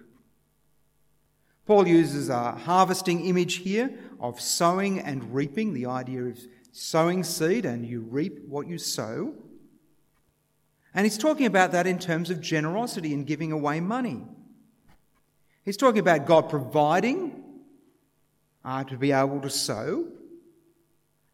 [1.68, 6.40] Paul uses a harvesting image here of sowing and reaping, the idea of
[6.72, 9.34] sowing seed and you reap what you sow.
[10.96, 14.24] And he's talking about that in terms of generosity and giving away money.
[15.64, 17.44] He's talking about God providing
[18.64, 20.08] uh, to be able to sow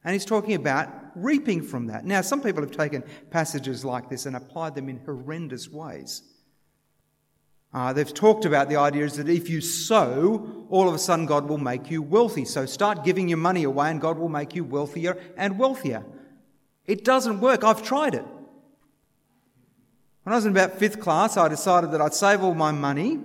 [0.04, 2.06] and he's talking about reaping from that.
[2.06, 6.24] Now, some people have taken passages like this and applied them in horrendous ways.
[7.74, 11.26] Uh, they've talked about the idea is that if you sow, all of a sudden
[11.26, 12.45] God will make you wealthy.
[12.45, 16.04] So start giving your money away and God will make you wealthier and wealthier.
[16.86, 17.63] It doesn't work.
[17.63, 18.26] I've tried it.
[20.24, 23.20] When I was in about fifth class, I decided that I'd save all my money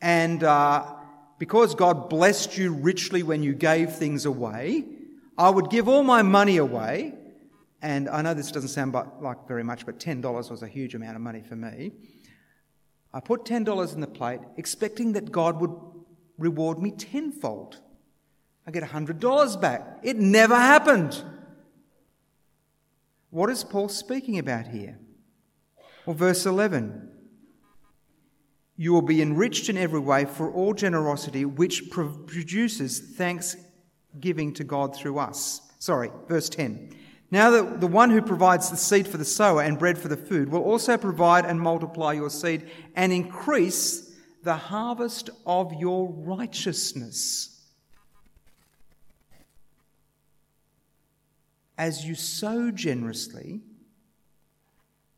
[0.00, 0.94] and uh,
[1.38, 4.84] because God blessed you richly when you gave things away,
[5.36, 7.14] I would give all my money away,
[7.80, 11.16] and I know this doesn't sound like very much, but $10 was a huge amount
[11.16, 11.92] of money for me.
[13.12, 15.74] I put $10 in the plate, expecting that God would
[16.36, 17.80] reward me tenfold.
[18.66, 20.00] I get $100 back.
[20.02, 21.22] It never happened.
[23.30, 24.98] What is Paul speaking about here?
[26.08, 27.06] Well, verse 11
[28.78, 33.56] You will be enriched in every way for all generosity, which produces thanks
[34.18, 35.60] giving to God through us.
[35.78, 36.94] Sorry, verse 10.
[37.30, 40.16] Now that the one who provides the seed for the sower and bread for the
[40.16, 47.66] food will also provide and multiply your seed and increase the harvest of your righteousness.
[51.76, 53.60] As you sow generously,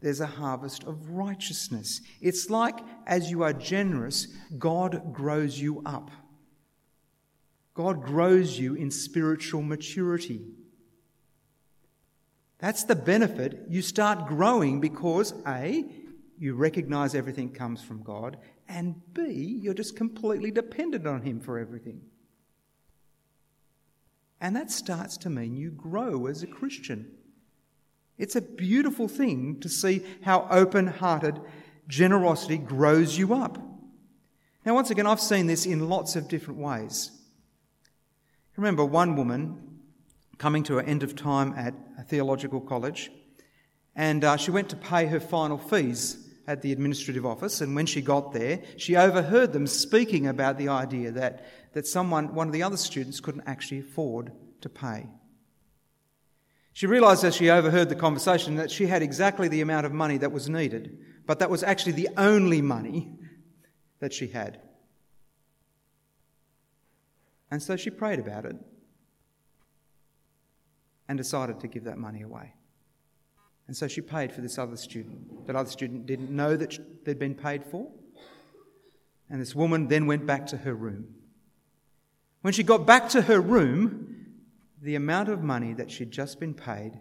[0.01, 2.01] there's a harvest of righteousness.
[2.21, 4.29] It's like as you are generous,
[4.59, 6.11] God grows you up.
[7.75, 10.43] God grows you in spiritual maturity.
[12.59, 13.67] That's the benefit.
[13.69, 15.85] You start growing because A,
[16.39, 18.37] you recognize everything comes from God,
[18.69, 22.03] and B, you're just completely dependent on Him for everything.
[24.41, 27.13] And that starts to mean you grow as a Christian.
[28.21, 31.41] It's a beautiful thing to see how open hearted
[31.89, 33.57] generosity grows you up.
[34.67, 37.13] Now, once again, I've seen this in lots of different ways.
[38.57, 39.79] remember one woman
[40.37, 43.11] coming to an end of time at a theological college,
[43.97, 47.63] and uh, she went to pay her final fees at the administrative office.
[47.63, 52.35] And when she got there, she overheard them speaking about the idea that, that someone,
[52.35, 55.07] one of the other students, couldn't actually afford to pay.
[56.81, 60.17] She realised as she overheard the conversation that she had exactly the amount of money
[60.17, 63.19] that was needed, but that was actually the only money
[63.99, 64.63] that she had.
[67.51, 68.57] And so she prayed about it
[71.07, 72.55] and decided to give that money away.
[73.67, 75.47] And so she paid for this other student.
[75.49, 77.91] That other student didn't know that they'd been paid for.
[79.29, 81.09] And this woman then went back to her room.
[82.41, 84.10] When she got back to her room,
[84.81, 86.99] the amount of money that she'd just been paid,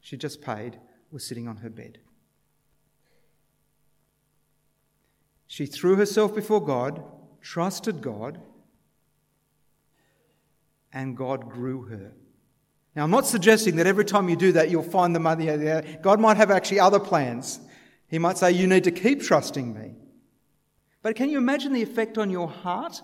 [0.00, 0.78] she'd just paid,
[1.10, 1.98] was sitting on her bed.
[5.46, 7.02] She threw herself before God,
[7.40, 8.40] trusted God,
[10.92, 12.12] and God grew her.
[12.94, 15.46] Now, I'm not suggesting that every time you do that, you'll find the money.
[16.02, 17.60] God might have actually other plans.
[18.08, 19.94] He might say, You need to keep trusting me.
[21.02, 23.02] But can you imagine the effect on your heart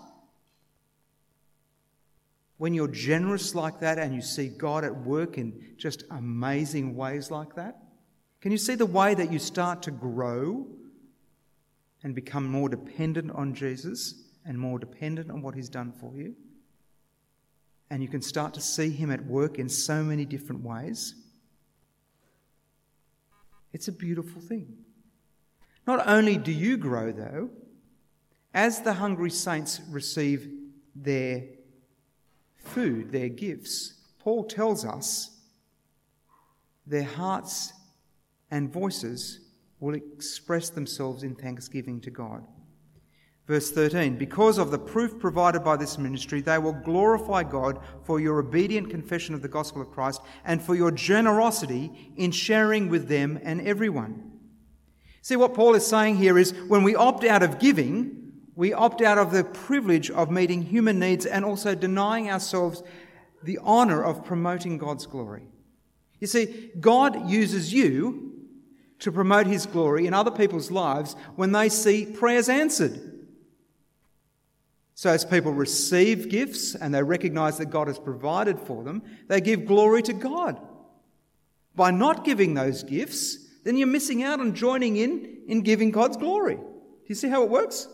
[2.57, 7.31] when you're generous like that and you see God at work in just amazing ways
[7.31, 7.77] like that?
[8.41, 10.67] Can you see the way that you start to grow
[12.03, 16.35] and become more dependent on Jesus and more dependent on what He's done for you?
[17.89, 21.15] And you can start to see Him at work in so many different ways.
[23.71, 24.77] It's a beautiful thing.
[25.87, 27.49] Not only do you grow, though,
[28.53, 30.49] as the hungry saints receive
[30.95, 31.43] their
[32.63, 35.29] food, their gifts, Paul tells us
[36.85, 37.73] their hearts
[38.49, 39.39] and voices
[39.79, 42.45] will express themselves in thanksgiving to God.
[43.47, 48.19] Verse 13 Because of the proof provided by this ministry, they will glorify God for
[48.19, 53.07] your obedient confession of the gospel of Christ and for your generosity in sharing with
[53.07, 54.31] them and everyone.
[55.21, 58.22] See, what Paul is saying here is when we opt out of giving,
[58.55, 62.83] we opt out of the privilege of meeting human needs and also denying ourselves
[63.41, 65.47] the honour of promoting God's glory.
[66.19, 68.31] You see, God uses you
[68.99, 72.99] to promote His glory in other people's lives when they see prayers answered.
[74.95, 79.41] So, as people receive gifts and they recognize that God has provided for them, they
[79.41, 80.61] give glory to God.
[81.75, 86.15] By not giving those gifts, then you're missing out on joining in in giving God's
[86.15, 86.55] glory.
[86.55, 87.87] Do you see how it works?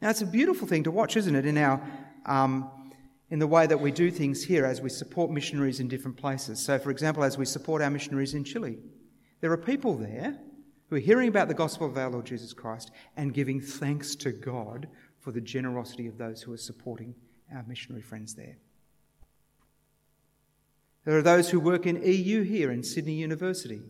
[0.00, 1.80] Now, it's a beautiful thing to watch, isn't it, in, our,
[2.24, 2.70] um,
[3.28, 6.58] in the way that we do things here as we support missionaries in different places.
[6.58, 8.78] So, for example, as we support our missionaries in Chile,
[9.40, 10.38] there are people there
[10.88, 14.32] who are hearing about the gospel of our Lord Jesus Christ and giving thanks to
[14.32, 14.88] God
[15.18, 17.14] for the generosity of those who are supporting
[17.54, 18.56] our missionary friends there.
[21.04, 23.82] There are those who work in EU here in Sydney University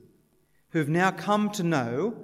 [0.70, 2.16] who have now come to know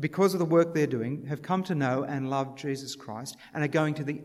[0.00, 3.62] because of the work they're doing, have come to know and love Jesus Christ and
[3.62, 4.22] are going to the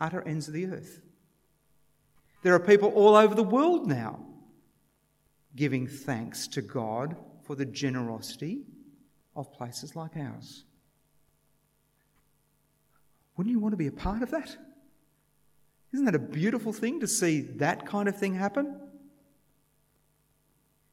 [0.00, 1.02] utter ends of the earth.
[2.42, 4.20] There are people all over the world now
[5.54, 8.62] giving thanks to God for the generosity
[9.34, 10.64] of places like ours.
[13.36, 14.56] Wouldn't you want to be a part of that?
[15.92, 18.80] Isn't that a beautiful thing to see that kind of thing happen?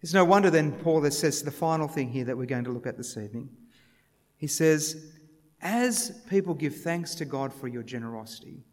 [0.02, 2.88] It's no wonder then Paul says the final thing here that we're going to look
[2.88, 3.50] at this evening
[4.44, 5.14] he says,
[5.62, 8.66] as people give thanks to God for your generosity,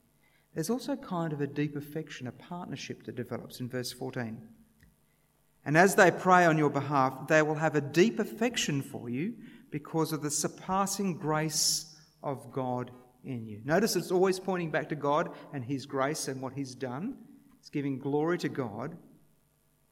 [0.53, 4.43] there's also kind of a deep affection, a partnership that develops in verse 14.
[5.64, 9.35] And as they pray on your behalf, they will have a deep affection for you
[9.71, 12.91] because of the surpassing grace of God
[13.23, 13.61] in you.
[13.64, 17.16] Notice it's always pointing back to God and His grace and what He's done.
[17.61, 18.97] It's giving glory to God.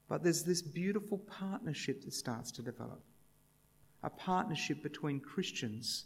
[0.08, 3.00] But there's this beautiful partnership that starts to develop
[4.02, 6.04] a partnership between Christians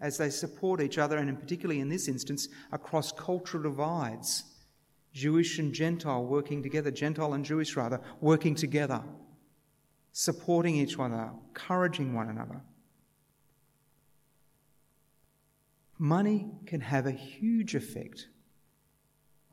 [0.00, 4.44] as they support each other, and particularly in this instance, across cultural divides.
[5.12, 9.02] Jewish and Gentile working together, Gentile and Jewish rather, working together,
[10.12, 12.60] supporting each other, encouraging one another.
[15.98, 18.26] Money can have a huge effect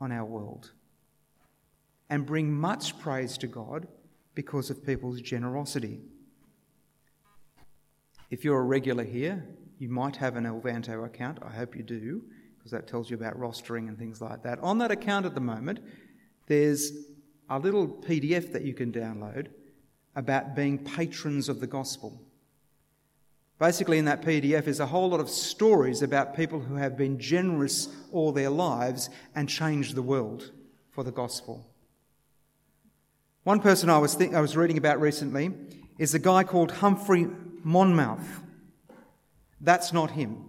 [0.00, 0.72] on our world
[2.10, 3.86] and bring much praise to God
[4.34, 6.00] because of people's generosity.
[8.32, 9.46] If you're a regular here,
[9.78, 11.38] you might have an Elvanto account.
[11.42, 12.22] I hope you do,
[12.56, 14.58] because that tells you about rostering and things like that.
[14.60, 15.80] On that account at the moment,
[16.46, 16.92] there's
[17.50, 19.48] a little PDF that you can download
[20.16, 22.22] about being patrons of the gospel.
[23.58, 27.18] Basically, in that PDF is a whole lot of stories about people who have been
[27.18, 30.52] generous all their lives and changed the world
[30.90, 31.66] for the gospel.
[33.44, 35.52] One person I was, think, I was reading about recently
[35.98, 37.26] is a guy called Humphrey
[37.64, 38.42] Monmouth.
[39.60, 40.44] That's not him.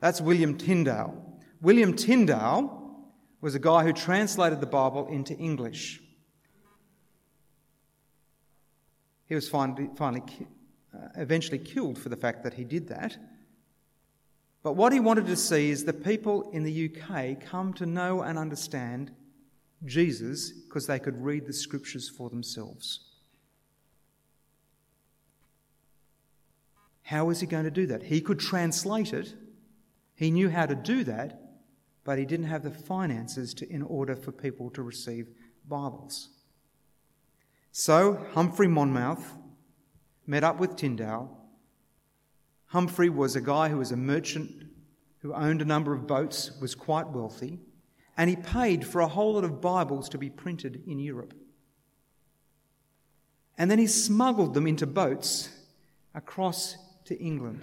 [0.00, 1.40] That's William Tyndale.
[1.60, 2.80] William Tyndale
[3.40, 6.00] was a guy who translated the Bible into English.
[9.26, 10.22] He was finally, finally
[10.94, 13.16] uh, eventually killed for the fact that he did that.
[14.62, 18.22] But what he wanted to see is the people in the UK come to know
[18.22, 19.10] and understand
[19.84, 23.11] Jesus because they could read the scriptures for themselves.
[27.02, 28.04] How was he going to do that?
[28.04, 29.34] He could translate it,
[30.14, 31.40] he knew how to do that,
[32.04, 35.28] but he didn't have the finances to, in order for people to receive
[35.68, 36.30] Bibles.
[37.70, 39.32] So Humphrey Monmouth
[40.26, 41.38] met up with Tyndale.
[42.66, 44.64] Humphrey was a guy who was a merchant
[45.18, 47.60] who owned a number of boats, was quite wealthy,
[48.16, 51.32] and he paid for a whole lot of Bibles to be printed in Europe.
[53.56, 55.48] And then he smuggled them into boats
[56.14, 56.76] across
[57.12, 57.60] to England.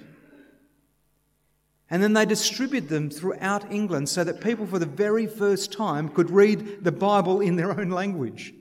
[1.89, 6.08] And then they distributed them throughout England so that people for the very first time
[6.08, 8.54] could read the Bible in their own language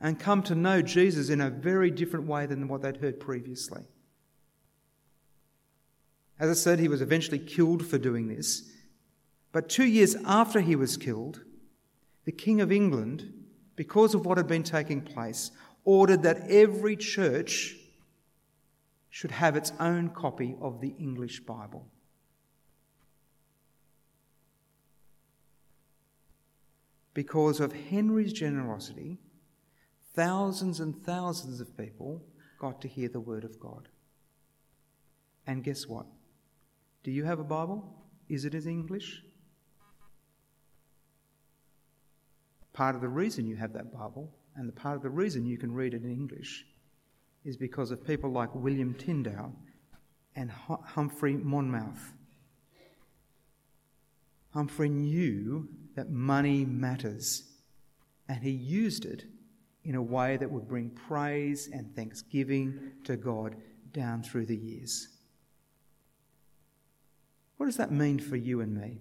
[0.00, 3.82] and come to know Jesus in a very different way than what they'd heard previously.
[6.40, 8.72] As I said, he was eventually killed for doing this.
[9.52, 11.42] But two years after he was killed,
[12.24, 13.32] the King of England,
[13.76, 15.52] because of what had been taking place,
[15.84, 17.76] ordered that every church
[19.10, 21.86] should have its own copy of the English Bible.
[27.12, 29.18] Because of Henry's generosity,
[30.14, 32.22] thousands and thousands of people
[32.60, 33.88] got to hear the Word of God.
[35.46, 36.06] And guess what?
[37.02, 37.92] Do you have a Bible?
[38.28, 39.24] Is it in English?
[42.72, 45.58] Part of the reason you have that Bible and the part of the reason you
[45.58, 46.64] can read it in English
[47.44, 49.54] is because of people like William Tyndale
[50.36, 52.12] and Humphrey Monmouth.
[54.52, 57.44] Humphrey knew that money matters
[58.28, 59.24] and he used it
[59.84, 63.56] in a way that would bring praise and thanksgiving to God
[63.92, 65.08] down through the years.
[67.56, 69.00] What does that mean for you and me?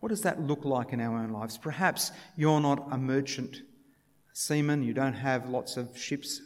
[0.00, 1.58] What does that look like in our own lives?
[1.58, 3.62] Perhaps you're not a merchant
[4.32, 6.40] seaman, you don't have lots of ships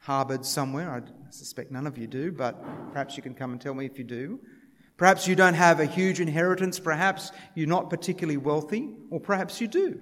[0.00, 0.90] harboured somewhere.
[0.90, 3.98] I suspect none of you do, but perhaps you can come and tell me if
[3.98, 4.40] you do.
[4.96, 9.66] Perhaps you don't have a huge inheritance, perhaps you're not particularly wealthy, or perhaps you
[9.68, 10.00] do.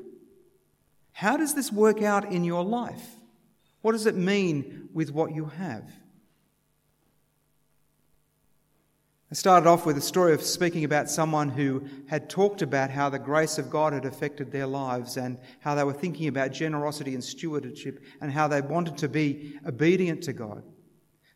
[1.13, 3.07] How does this work out in your life?
[3.81, 5.89] What does it mean with what you have?
[9.31, 13.11] I started off with a story of speaking about someone who had talked about how
[13.11, 17.13] the grace of God had affected their lives and how they were thinking about generosity
[17.13, 20.63] and stewardship and how they wanted to be obedient to God.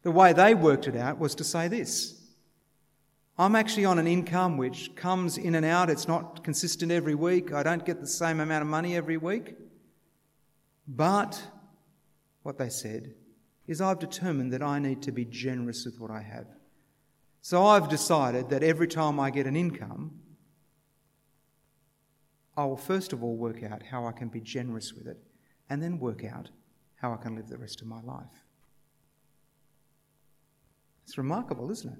[0.04, 2.18] The way they worked it out was to say this
[3.38, 7.52] I'm actually on an income which comes in and out, it's not consistent every week,
[7.52, 9.54] I don't get the same amount of money every week.
[10.88, 11.42] But
[12.42, 13.14] what they said
[13.66, 16.46] is, I've determined that I need to be generous with what I have.
[17.44, 20.12] So I've decided that every time I get an income,
[22.56, 25.18] I will first of all work out how I can be generous with it
[25.68, 26.50] and then work out
[26.94, 28.44] how I can live the rest of my life.
[31.04, 31.98] It's remarkable, isn't it?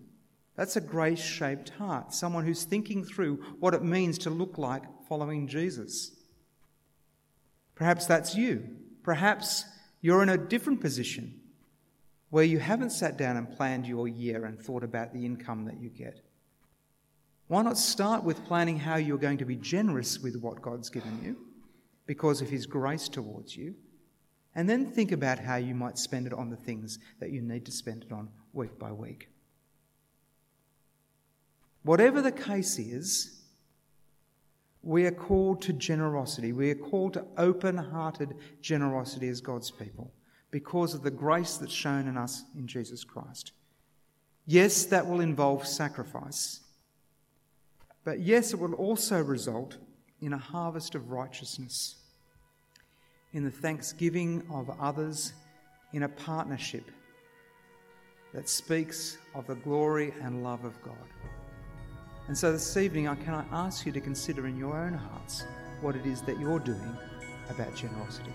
[0.54, 4.84] That's a grace shaped heart, someone who's thinking through what it means to look like
[5.08, 6.12] following Jesus.
[7.74, 8.68] Perhaps that's you.
[9.02, 9.64] Perhaps
[10.02, 11.40] you're in a different position
[12.32, 15.78] where you haven't sat down and planned your year and thought about the income that
[15.78, 16.22] you get.
[17.48, 21.20] Why not start with planning how you're going to be generous with what God's given
[21.22, 21.36] you
[22.06, 23.74] because of His grace towards you,
[24.54, 27.66] and then think about how you might spend it on the things that you need
[27.66, 29.28] to spend it on week by week.
[31.82, 33.42] Whatever the case is,
[34.82, 36.54] we are called to generosity.
[36.54, 40.14] We are called to open hearted generosity as God's people
[40.52, 43.50] because of the grace that's shown in us in Jesus Christ.
[44.46, 46.60] Yes, that will involve sacrifice.
[48.04, 49.78] But yes, it will also result
[50.20, 51.96] in a harvest of righteousness,
[53.32, 55.32] in the thanksgiving of others,
[55.92, 56.84] in a partnership
[58.34, 60.94] that speaks of the glory and love of God.
[62.28, 65.44] And so this evening, I can I ask you to consider in your own hearts
[65.80, 66.96] what it is that you're doing
[67.50, 68.32] about generosity.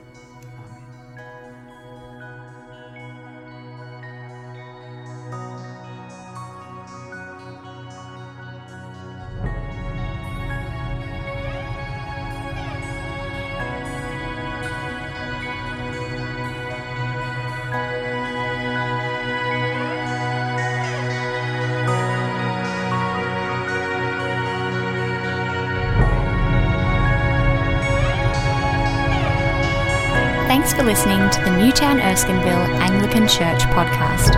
[32.17, 34.33] Erskineville Anglican Church podcast.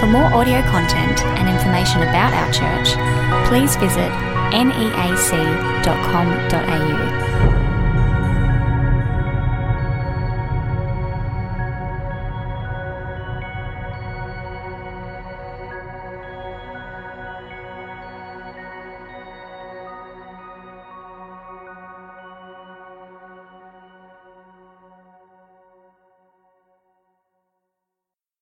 [0.00, 2.96] For more audio content and information about our church,
[3.48, 4.10] please visit
[4.50, 5.86] neac.com.au.